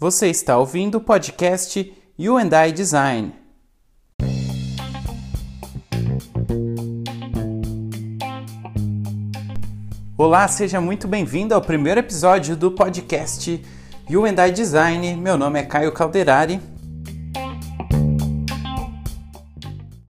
[0.00, 3.34] Você está ouvindo o podcast You and I Design.
[10.16, 13.60] Olá, seja muito bem-vindo ao primeiro episódio do podcast
[14.08, 15.16] You and I Design.
[15.16, 16.60] Meu nome é Caio Calderari.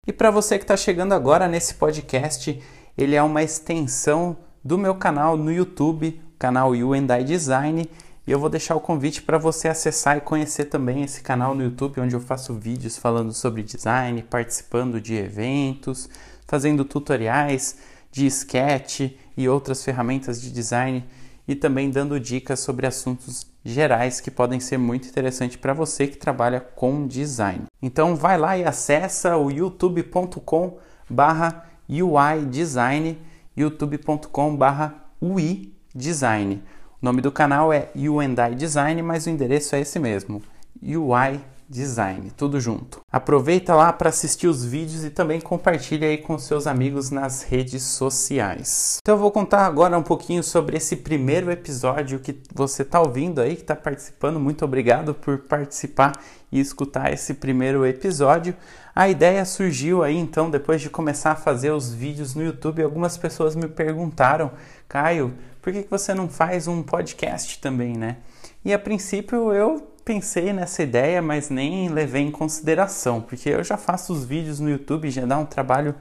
[0.06, 2.62] E para você que está chegando agora nesse podcast,
[2.98, 7.90] ele é uma extensão do meu canal no YouTube, o canal You and I Design
[8.28, 11.64] e eu vou deixar o convite para você acessar e conhecer também esse canal no
[11.64, 16.10] YouTube, onde eu faço vídeos falando sobre design, participando de eventos,
[16.46, 17.78] fazendo tutoriais
[18.12, 21.06] de sketch e outras ferramentas de design
[21.48, 26.18] e também dando dicas sobre assuntos gerais que podem ser muito interessantes para você que
[26.18, 27.64] trabalha com design.
[27.82, 30.78] Então vai lá e acessa o youtube.com
[31.10, 33.18] barra UI Design,
[33.56, 36.62] youtube.com barra UI Design.
[37.00, 40.42] O nome do canal é UNDI Design, mas o endereço é esse mesmo,
[40.82, 41.40] UI
[41.70, 43.02] Design, tudo junto.
[43.12, 47.84] Aproveita lá para assistir os vídeos e também compartilha aí com seus amigos nas redes
[47.84, 48.98] sociais.
[49.00, 53.42] Então eu vou contar agora um pouquinho sobre esse primeiro episódio que você está ouvindo
[53.42, 54.40] aí, que está participando.
[54.40, 56.14] Muito obrigado por participar
[56.52, 58.56] e escutar esse primeiro episódio.
[58.96, 62.82] A ideia surgiu aí então depois de começar a fazer os vídeos no YouTube.
[62.82, 64.52] Algumas pessoas me perguntaram,
[64.88, 68.18] Caio, por que, que você não faz um podcast também, né?
[68.64, 73.76] E a princípio eu pensei nessa ideia, mas nem levei em consideração, porque eu já
[73.76, 75.94] faço os vídeos no YouTube, já dá um trabalho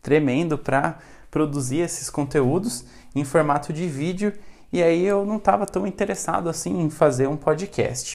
[0.00, 0.98] tremendo para
[1.30, 4.32] produzir esses conteúdos em formato de vídeo,
[4.72, 8.12] e aí eu não estava tão interessado assim em fazer um podcast.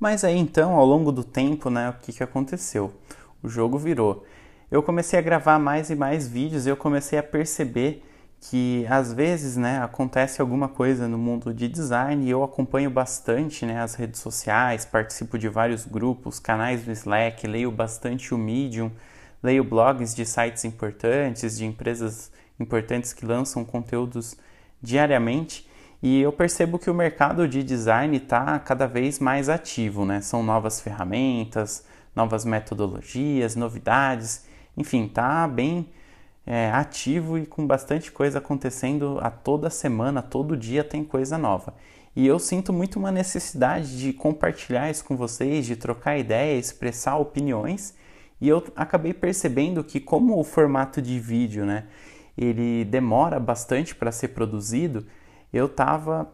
[0.00, 2.92] Mas aí então, ao longo do tempo, né, o que, que aconteceu?
[3.42, 4.24] O jogo virou.
[4.70, 8.02] Eu comecei a gravar mais e mais vídeos, eu comecei a perceber
[8.40, 13.66] que às vezes né, acontece alguma coisa no mundo de design e eu acompanho bastante
[13.66, 18.90] né, as redes sociais, participo de vários grupos, canais do Slack, leio bastante o Medium,
[19.42, 24.36] leio blogs de sites importantes, de empresas importantes que lançam conteúdos
[24.82, 25.68] diariamente
[26.02, 30.22] e eu percebo que o mercado de design está cada vez mais ativo, né?
[30.22, 31.84] São novas ferramentas,
[32.16, 35.90] novas metodologias, novidades, enfim, está bem
[36.52, 41.72] é, ativo e com bastante coisa acontecendo a toda semana, todo dia tem coisa nova.
[42.16, 47.18] E eu sinto muito uma necessidade de compartilhar isso com vocês, de trocar ideia, expressar
[47.18, 47.94] opiniões.
[48.40, 51.84] E eu acabei percebendo que como o formato de vídeo, né,
[52.36, 55.06] ele demora bastante para ser produzido,
[55.52, 56.32] eu estava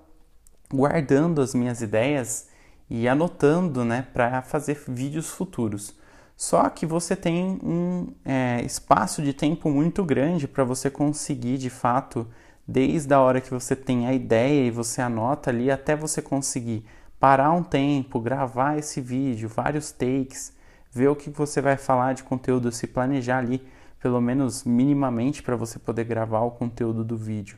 [0.72, 2.48] guardando as minhas ideias
[2.88, 5.94] e anotando, né, para fazer vídeos futuros.
[6.36, 11.70] Só que você tem um é, espaço de tempo muito grande para você conseguir de
[11.70, 12.28] fato,
[12.69, 16.84] desde a hora que você tem a ideia e você anota ali, até você conseguir
[17.19, 20.54] parar um tempo, gravar esse vídeo, vários takes,
[20.92, 23.66] ver o que você vai falar de conteúdo, se planejar ali,
[23.98, 27.56] pelo menos minimamente, para você poder gravar o conteúdo do vídeo.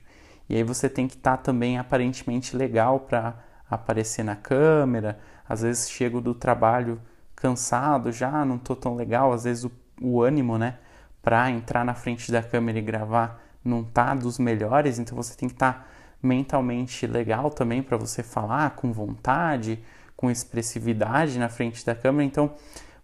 [0.49, 3.34] E aí você tem que estar tá também aparentemente legal para
[3.69, 5.19] aparecer na câmera.
[5.49, 7.00] Às vezes chego do trabalho
[7.41, 10.78] cansado já, não tô tão legal, às vezes o, o ânimo, né,
[11.22, 15.48] para entrar na frente da câmera e gravar não tá dos melhores, então você tem
[15.48, 15.84] que estar tá
[16.22, 19.82] mentalmente legal também para você falar com vontade,
[20.16, 22.54] com expressividade na frente da câmera, então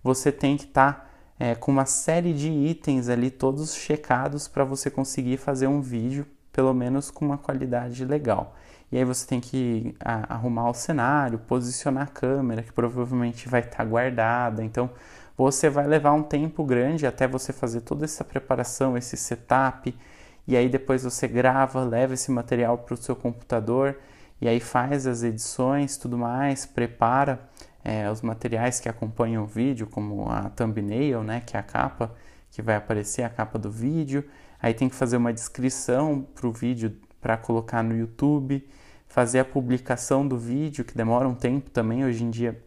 [0.02, 1.06] você tem que estar tá,
[1.38, 6.26] é, com uma série de itens ali todos checados para você conseguir fazer um vídeo
[6.52, 8.54] pelo menos com uma qualidade legal.
[8.94, 13.78] E aí você tem que arrumar o cenário, posicionar a câmera, que provavelmente vai estar
[13.78, 14.62] tá guardada.
[14.62, 14.88] Então
[15.36, 19.92] você vai levar um tempo grande até você fazer toda essa preparação, esse setup.
[20.46, 23.98] E aí depois você grava, leva esse material para o seu computador
[24.40, 27.40] e aí faz as edições, tudo mais, prepara
[27.82, 32.14] é, os materiais que acompanham o vídeo, como a thumbnail, né, que é a capa
[32.48, 34.24] que vai aparecer, a capa do vídeo.
[34.62, 38.64] Aí tem que fazer uma descrição para o vídeo para colocar no YouTube,
[39.14, 42.04] fazer a publicação do vídeo, que demora um tempo também.
[42.04, 42.60] Hoje em dia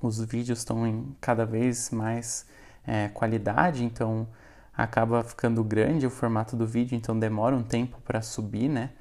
[0.00, 2.46] os vídeos estão em cada vez mais
[2.86, 4.26] é, qualidade, então
[4.74, 8.92] acaba ficando grande o formato do vídeo, então demora um tempo para subir, né?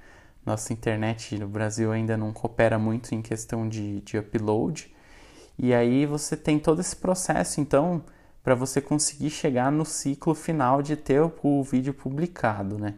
[0.45, 4.93] Nossa internet no Brasil ainda não coopera muito em questão de, de upload.
[5.57, 8.03] E aí você tem todo esse processo, então,
[8.43, 12.95] para você conseguir chegar no ciclo final de ter o, o vídeo publicado, né?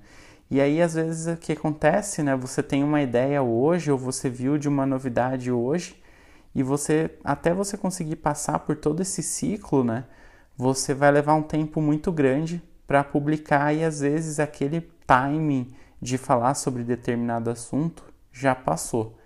[0.49, 2.35] E aí, às vezes, o que acontece, né?
[2.35, 6.01] Você tem uma ideia hoje, ou você viu de uma novidade hoje,
[6.55, 10.05] e você, até você conseguir passar por todo esse ciclo, né?
[10.57, 16.17] Você vai levar um tempo muito grande para publicar, e às vezes aquele timing de
[16.17, 19.17] falar sobre determinado assunto já passou.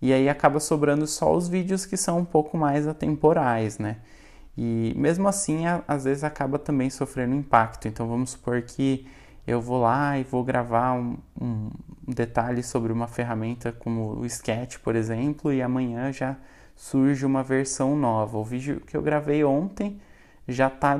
[0.00, 3.98] e aí acaba sobrando só os vídeos que são um pouco mais atemporais, né?
[4.56, 7.88] E mesmo assim, às vezes acaba também sofrendo impacto.
[7.88, 9.06] Então vamos supor que
[9.46, 11.70] eu vou lá e vou gravar um, um
[12.06, 16.36] detalhe sobre uma ferramenta como o Sketch, por exemplo, e amanhã já
[16.76, 18.38] surge uma versão nova.
[18.38, 20.00] O vídeo que eu gravei ontem
[20.46, 20.96] já está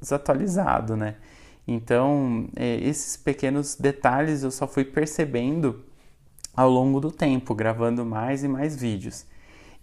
[0.00, 1.16] desatualizado, né?
[1.66, 5.84] Então, é, esses pequenos detalhes eu só fui percebendo
[6.54, 9.26] ao longo do tempo, gravando mais e mais vídeos.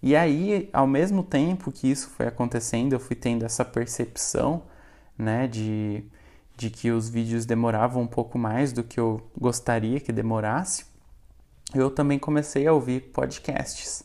[0.02, 4.62] E aí, ao mesmo tempo que isso foi acontecendo, eu fui tendo essa percepção,
[5.16, 6.04] né, de,
[6.56, 10.86] de que os vídeos demoravam um pouco mais do que eu gostaria que demorasse.
[11.74, 14.04] Eu também comecei a ouvir podcasts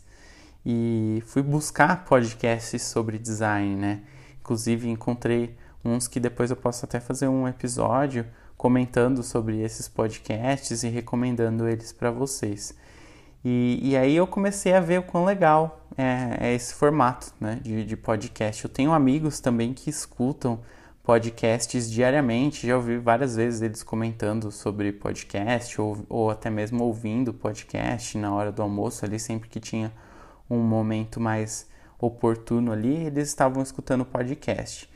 [0.66, 4.02] e fui buscar podcasts sobre design, né?
[4.40, 8.26] Inclusive encontrei uns que depois eu posso até fazer um episódio
[8.58, 12.76] comentando sobre esses podcasts e recomendando eles para vocês.
[13.44, 17.58] E, e, aí eu comecei a ver o quão legal é, é esse formato né,
[17.64, 18.66] de, de, podcast.
[18.66, 20.60] Eu tenho amigos também que escutam
[21.10, 27.34] podcasts diariamente, já ouvi várias vezes eles comentando sobre podcast ou, ou até mesmo ouvindo
[27.34, 29.92] podcast na hora do almoço ali, sempre que tinha
[30.48, 31.68] um momento mais
[32.00, 34.88] oportuno ali, eles estavam escutando podcast.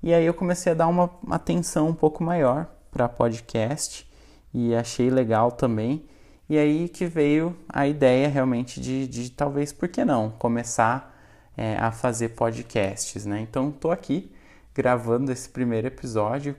[0.00, 4.08] E aí eu comecei a dar uma atenção um pouco maior para podcast
[4.54, 6.06] e achei legal também.
[6.48, 11.12] E aí que veio a ideia realmente de, de talvez, por que não, começar
[11.56, 13.40] é, a fazer podcasts, né?
[13.40, 14.30] Então estou aqui
[14.76, 16.54] gravando esse primeiro episódio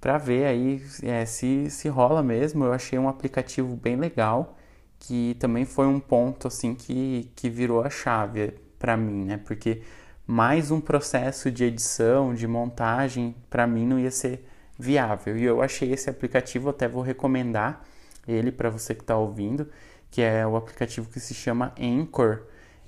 [0.00, 2.64] para ver aí é, se, se rola mesmo.
[2.64, 4.56] Eu achei um aplicativo bem legal
[5.00, 9.36] que também foi um ponto assim que, que virou a chave para mim, né?
[9.38, 9.82] Porque
[10.24, 14.46] mais um processo de edição, de montagem, para mim não ia ser
[14.78, 15.36] viável.
[15.36, 17.84] E eu achei esse aplicativo, até vou recomendar
[18.26, 19.68] ele para você que está ouvindo,
[20.10, 22.42] que é o aplicativo que se chama Anchor,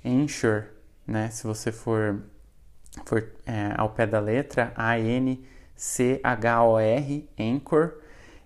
[0.05, 0.65] Anchor,
[1.05, 1.29] né?
[1.29, 2.21] Se você for,
[3.05, 5.39] for é, ao pé da letra, A-N-C-H-O-R,
[7.39, 7.93] Anchor.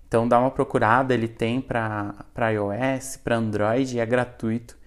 [0.08, 2.14] Então dá uma procurada, ele tem para
[2.52, 4.78] iOS, para Android, é gratuito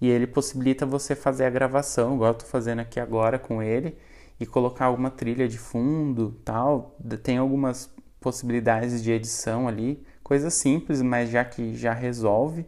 [0.00, 3.96] e ele possibilita você fazer a gravação, igual eu estou fazendo aqui agora com ele,
[4.38, 6.96] e colocar alguma trilha de fundo, tal.
[7.22, 7.90] Tem algumas
[8.20, 12.64] possibilidades de edição ali, coisa simples, mas já que já resolve.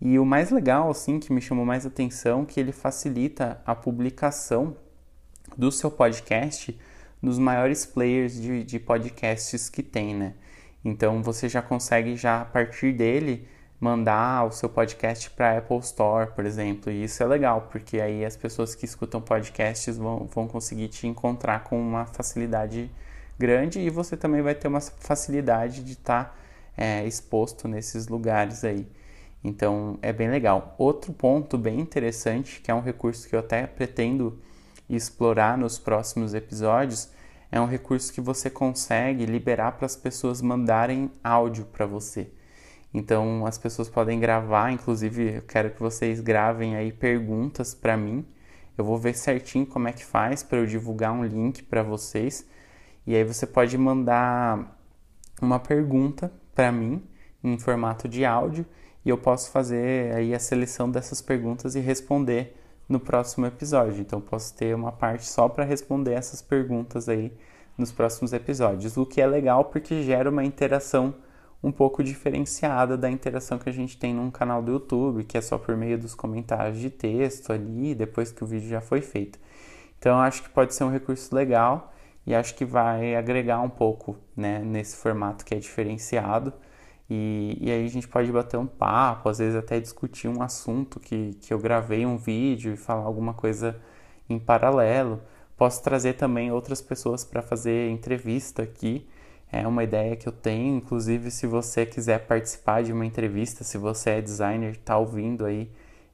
[0.00, 4.76] E o mais legal, assim, que me chamou mais atenção, que ele facilita a publicação
[5.58, 6.78] do seu podcast
[7.20, 10.34] nos maiores players de, de podcasts que tem, né?
[10.84, 13.48] Então você já consegue já a partir dele
[13.80, 16.92] mandar o seu podcast para a Apple Store, por exemplo.
[16.92, 21.08] E isso é legal, porque aí as pessoas que escutam podcasts vão, vão conseguir te
[21.08, 22.88] encontrar com uma facilidade
[23.36, 26.34] grande e você também vai ter uma facilidade de estar tá,
[26.76, 28.86] é, exposto nesses lugares aí.
[29.42, 30.74] Então é bem legal.
[30.78, 34.38] Outro ponto bem interessante, que é um recurso que eu até pretendo
[34.96, 37.10] explorar nos próximos episódios,
[37.50, 42.30] é um recurso que você consegue liberar para as pessoas mandarem áudio para você.
[42.92, 48.26] Então as pessoas podem gravar, inclusive eu quero que vocês gravem aí perguntas para mim.
[48.76, 52.46] Eu vou ver certinho como é que faz para eu divulgar um link para vocês.
[53.06, 54.78] E aí você pode mandar
[55.40, 57.02] uma pergunta para mim
[57.42, 58.66] em formato de áudio
[59.04, 62.56] e eu posso fazer aí a seleção dessas perguntas e responder
[62.88, 64.00] no próximo episódio.
[64.00, 67.32] Então posso ter uma parte só para responder essas perguntas aí
[67.76, 71.14] nos próximos episódios, o que é legal porque gera uma interação
[71.62, 75.40] um pouco diferenciada da interação que a gente tem num canal do YouTube, que é
[75.40, 79.38] só por meio dos comentários de texto ali, depois que o vídeo já foi feito.
[79.98, 81.92] Então, acho que pode ser um recurso legal
[82.24, 86.52] e acho que vai agregar um pouco né, nesse formato que é diferenciado.
[87.10, 91.00] E, e, aí a gente pode bater um papo, às vezes até discutir um assunto
[91.00, 93.80] que, que eu gravei um vídeo e falar alguma coisa
[94.28, 95.20] em paralelo.
[95.56, 99.08] Posso trazer também outras pessoas para fazer entrevista aqui.
[99.50, 103.78] É uma ideia que eu tenho, inclusive se você quiser participar de uma entrevista, se
[103.78, 105.70] você é designer, está ouvindo aí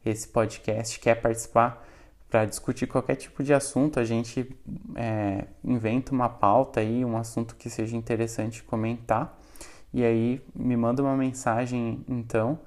[0.06, 1.84] esse podcast, quer participar
[2.30, 4.56] para discutir qualquer tipo de assunto, a gente
[4.96, 9.40] é, inventa uma pauta aí, um assunto que seja interessante comentar,
[9.94, 12.58] e aí me manda uma mensagem então.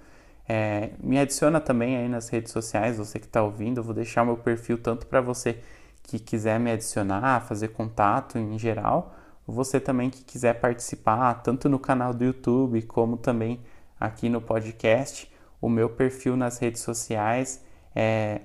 [0.47, 4.23] É, me adiciona também aí nas redes sociais, você que está ouvindo, eu vou deixar
[4.23, 5.59] meu perfil tanto para você
[6.01, 9.13] que quiser me adicionar, fazer contato em geral,
[9.45, 13.59] você também que quiser participar, tanto no canal do YouTube como também
[13.99, 15.29] aqui no podcast,
[15.59, 17.61] o meu perfil nas redes sociais
[17.93, 18.39] é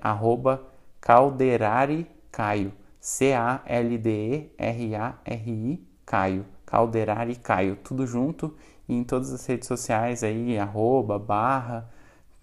[0.99, 3.93] calderaricaio, C-A-L-D-E-R-A-R-I,
[6.05, 8.53] Caio, Calderari Caio, tudo junto
[8.87, 11.89] e em todas as redes sociais aí, arroba, barra,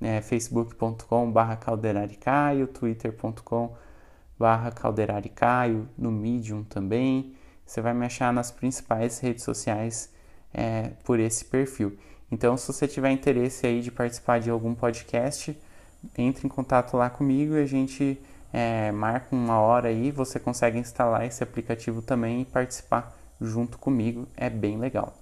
[0.00, 7.34] é, facebook.com.br calderaricaio, twitter.com.br calderaricaio, no Medium também.
[7.64, 10.12] Você vai me achar nas principais redes sociais
[10.52, 11.96] é, por esse perfil.
[12.32, 15.56] Então, se você tiver interesse aí de participar de algum podcast,
[16.16, 18.20] entre em contato lá comigo e a gente
[18.52, 24.26] é, marca uma hora aí, você consegue instalar esse aplicativo também e participar junto comigo,
[24.36, 25.14] é bem legal.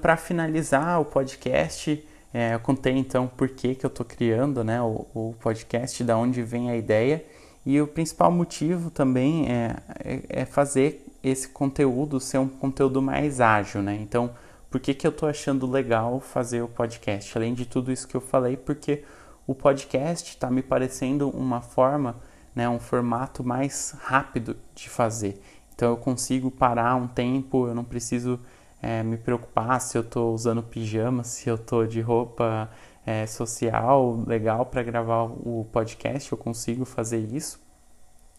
[0.00, 4.80] Para finalizar o podcast, é, eu contei então por que, que eu estou criando né,
[4.80, 7.24] o, o, podcast, da onde vem a ideia.
[7.66, 13.40] E o principal motivo também é, é, é fazer esse conteúdo ser um conteúdo mais
[13.40, 13.98] ágil, né?
[14.00, 14.30] Então,
[14.70, 17.36] por que, que eu estou achando legal fazer o podcast?
[17.36, 19.04] Além de tudo isso que eu falei, porque
[19.46, 22.16] o podcast está me parecendo uma forma,
[22.54, 25.42] né, um formato mais rápido de fazer.
[25.74, 28.40] Então eu consigo parar um tempo, eu não preciso
[28.82, 32.70] é, me preocupar se eu estou usando pijama, se eu estou de roupa
[33.04, 37.60] é, social legal para gravar o podcast, eu consigo fazer isso.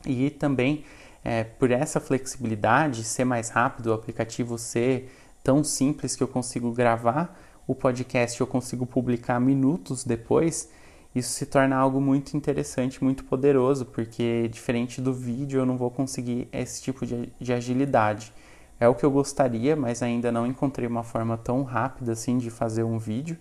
[0.05, 0.83] E também
[1.23, 5.11] é, por essa flexibilidade, ser mais rápido, o aplicativo ser
[5.43, 10.69] tão simples que eu consigo gravar o podcast, eu consigo publicar minutos depois,
[11.13, 15.91] isso se torna algo muito interessante, muito poderoso, porque diferente do vídeo eu não vou
[15.91, 18.33] conseguir esse tipo de, de agilidade.
[18.81, 22.49] É o que eu gostaria, mas ainda não encontrei uma forma tão rápida assim de
[22.49, 23.37] fazer um vídeo.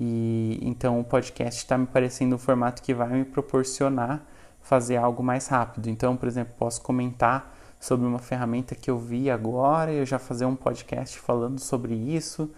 [0.00, 4.26] E então o podcast está me parecendo um formato que vai me proporcionar
[4.60, 5.88] fazer algo mais rápido.
[5.88, 10.18] Então, por exemplo, posso comentar sobre uma ferramenta que eu vi agora e eu já
[10.18, 12.50] fazer um podcast falando sobre isso.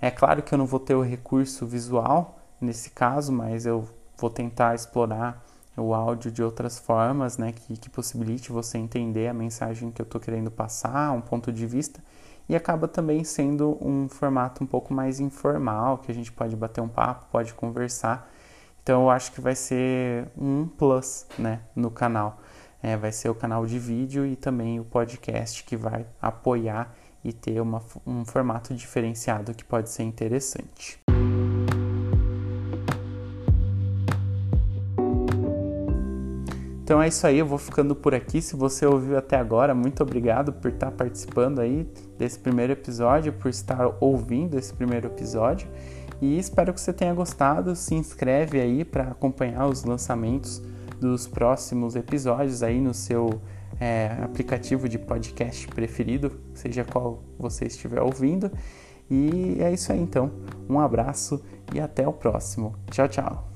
[0.00, 4.30] É claro que eu não vou ter o recurso visual nesse caso, mas eu vou
[4.30, 5.40] tentar explorar
[5.76, 10.04] o áudio de outras formas, né, que, que possibilite você entender a mensagem que eu
[10.04, 12.02] estou querendo passar, um ponto de vista,
[12.48, 16.80] e acaba também sendo um formato um pouco mais informal, que a gente pode bater
[16.80, 18.30] um papo, pode conversar.
[18.82, 22.40] Então eu acho que vai ser um plus, né, no canal.
[22.82, 26.92] É, vai ser o canal de vídeo e também o podcast que vai apoiar
[27.24, 31.01] e ter uma, um formato diferenciado que pode ser interessante.
[36.92, 38.42] Então é isso aí, eu vou ficando por aqui.
[38.42, 43.48] Se você ouviu até agora, muito obrigado por estar participando aí desse primeiro episódio, por
[43.48, 45.66] estar ouvindo esse primeiro episódio.
[46.20, 47.74] E espero que você tenha gostado.
[47.74, 50.60] Se inscreve aí para acompanhar os lançamentos
[51.00, 53.40] dos próximos episódios aí no seu
[53.80, 58.52] é, aplicativo de podcast preferido, seja qual você estiver ouvindo.
[59.10, 60.30] E é isso aí então.
[60.68, 62.74] Um abraço e até o próximo.
[62.90, 63.51] Tchau, tchau.